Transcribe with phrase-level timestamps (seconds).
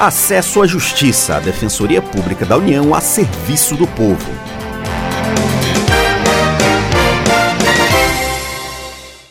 [0.00, 4.30] Acesso à Justiça, a Defensoria Pública da União a serviço do povo.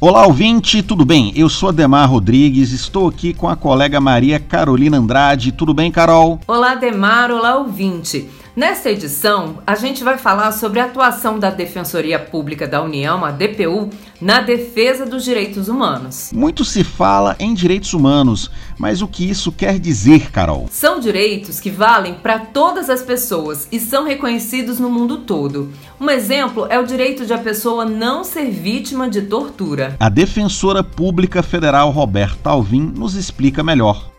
[0.00, 1.34] Olá, ouvinte, tudo bem?
[1.36, 5.52] Eu sou Ademar Rodrigues, estou aqui com a colega Maria Carolina Andrade.
[5.52, 6.40] Tudo bem, Carol?
[6.48, 8.30] Olá, Ademar, olá, ouvinte.
[8.56, 13.32] Nesta edição, a gente vai falar sobre a atuação da Defensoria Pública da União, a
[13.32, 16.30] DPU, na defesa dos direitos humanos.
[16.32, 18.48] Muito se fala em direitos humanos,
[18.78, 20.68] mas o que isso quer dizer, Carol?
[20.70, 25.72] São direitos que valem para todas as pessoas e são reconhecidos no mundo todo.
[26.00, 29.96] Um exemplo é o direito de a pessoa não ser vítima de tortura.
[29.98, 34.13] A defensora pública federal Roberta Alvim nos explica melhor.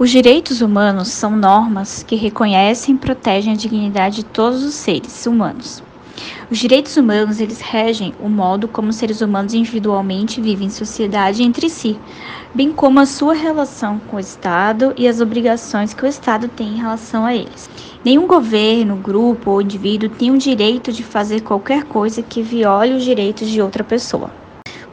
[0.00, 5.26] Os direitos humanos são normas que reconhecem e protegem a dignidade de todos os seres
[5.26, 5.82] humanos.
[6.48, 11.42] Os direitos humanos, eles regem o modo como os seres humanos individualmente vivem em sociedade
[11.42, 11.98] entre si,
[12.54, 16.74] bem como a sua relação com o Estado e as obrigações que o Estado tem
[16.74, 17.68] em relação a eles.
[18.04, 23.02] Nenhum governo, grupo ou indivíduo tem o direito de fazer qualquer coisa que viole os
[23.02, 24.30] direitos de outra pessoa.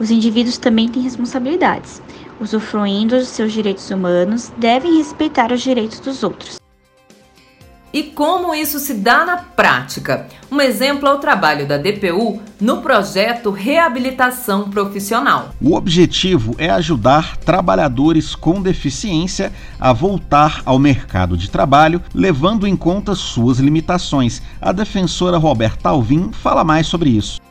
[0.00, 2.02] Os indivíduos também têm responsabilidades
[2.40, 6.56] usufruindo dos seus direitos humanos, devem respeitar os direitos dos outros.
[7.96, 10.26] E como isso se dá na prática?
[10.52, 15.54] Um exemplo é o trabalho da DPU no projeto Reabilitação Profissional.
[15.62, 19.50] O objetivo é ajudar trabalhadores com deficiência
[19.80, 24.42] a voltar ao mercado de trabalho, levando em conta suas limitações.
[24.60, 27.45] A defensora Roberta Alvim fala mais sobre isso.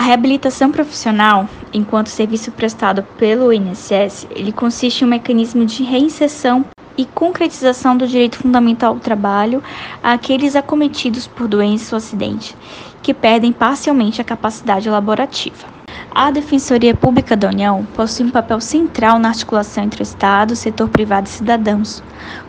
[0.00, 6.64] A reabilitação profissional, enquanto serviço prestado pelo INSS, ele consiste em um mecanismo de reinserção
[6.96, 9.62] e concretização do direito fundamental ao trabalho
[10.02, 12.56] àqueles acometidos por doença ou acidente,
[13.02, 15.66] que perdem parcialmente a capacidade laborativa.
[16.10, 20.88] A Defensoria Pública da União possui um papel central na articulação entre o Estado, setor
[20.88, 22.02] privado e cidadãos,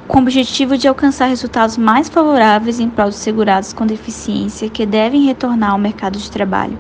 [0.07, 4.85] com o objetivo de alcançar resultados mais favoráveis em prol dos segurados com deficiência que
[4.85, 6.79] devem retornar ao mercado de trabalho,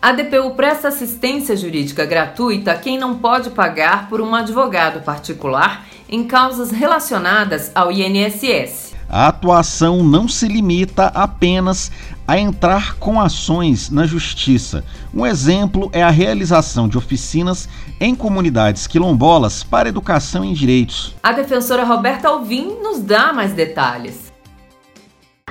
[0.00, 5.86] a DPU presta assistência jurídica gratuita a quem não pode pagar por um advogado particular
[6.08, 8.94] em causas relacionadas ao INSS.
[9.10, 11.90] A atuação não se limita apenas
[12.26, 14.84] a entrar com ações na justiça.
[15.12, 21.16] Um exemplo é a realização de oficinas em comunidades quilombolas para educação em direitos.
[21.22, 24.32] A defensora Roberta Alvim nos dá mais detalhes.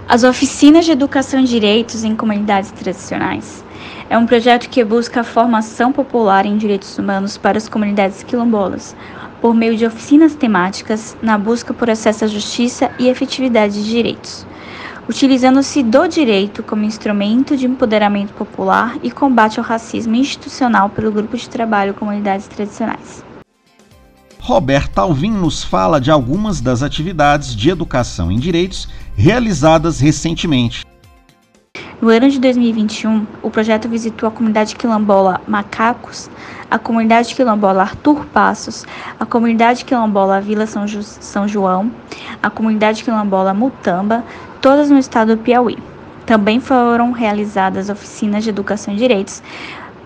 [0.08, 3.66] As oficinas de educação em direitos em comunidades tradicionais
[4.10, 8.96] é um projeto que busca a formação popular em direitos humanos para as comunidades quilombolas,
[9.42, 14.48] por meio de oficinas temáticas na busca por acesso à justiça e efetividade de direitos,
[15.10, 21.36] utilizando-se do direito como instrumento de empoderamento popular e combate ao racismo institucional pelo Grupo
[21.38, 23.24] de Trabalho Comunidades Tradicionais.
[24.40, 30.86] Roberta Alvim nos fala de algumas das atividades de educação em direitos realizadas recentemente.
[32.00, 36.30] No ano de 2021, o projeto visitou a comunidade quilombola Macacos,
[36.70, 38.86] a comunidade quilombola Arthur Passos,
[39.20, 41.92] a comunidade quilombola Vila São, São João,
[42.42, 44.24] a comunidade quilombola Mutamba,
[44.62, 45.80] todas no estado do Piauí.
[46.24, 49.42] Também foram realizadas oficinas de educação e direitos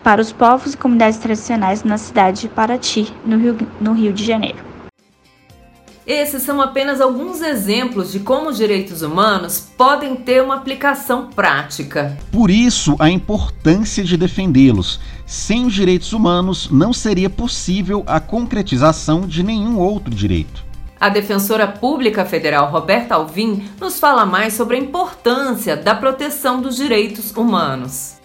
[0.01, 4.23] para os povos e comunidades tradicionais na cidade de Paraty, no Rio, no Rio de
[4.23, 4.70] Janeiro.
[6.11, 12.17] Esses são apenas alguns exemplos de como os direitos humanos podem ter uma aplicação prática.
[12.29, 14.99] Por isso, a importância de defendê-los.
[15.25, 20.65] Sem os direitos humanos, não seria possível a concretização de nenhum outro direito.
[20.99, 26.75] A defensora pública federal Roberta Alvim nos fala mais sobre a importância da proteção dos
[26.75, 28.20] direitos humanos.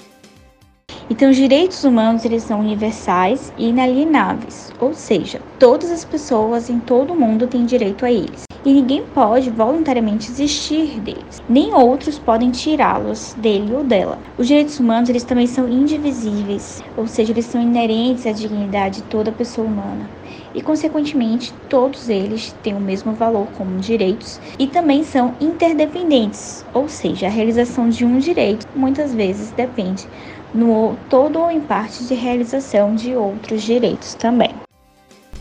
[1.08, 6.80] Então, os direitos humanos eles são universais e inalienáveis, ou seja, todas as pessoas em
[6.80, 8.45] todo o mundo têm direito a eles.
[8.66, 14.20] E ninguém pode voluntariamente desistir deles, nem outros podem tirá-los dele ou dela.
[14.36, 19.08] Os direitos humanos eles também são indivisíveis, ou seja, eles são inerentes à dignidade de
[19.08, 20.10] toda pessoa humana.
[20.52, 26.88] E, consequentemente, todos eles têm o mesmo valor como direitos e também são interdependentes, ou
[26.88, 30.10] seja, a realização de um direito muitas vezes depende
[30.52, 34.55] no todo ou em parte de realização de outros direitos também.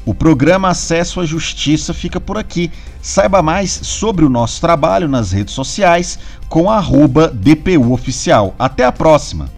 [0.06, 2.72] O programa Acesso à Justiça fica por aqui.
[3.02, 8.54] Saiba mais sobre o nosso trabalho nas redes sociais com arroba DPU Oficial.
[8.60, 9.50] Até a próxima!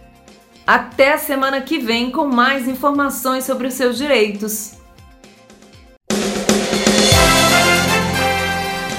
[0.66, 4.72] Até a semana que vem com mais informações sobre os seus direitos.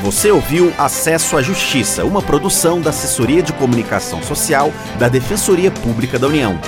[0.02, 6.18] Você ouviu Acesso à Justiça, uma produção da Assessoria de Comunicação Social da Defensoria Pública
[6.18, 6.60] da União.